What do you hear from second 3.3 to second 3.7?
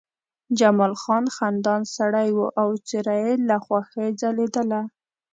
له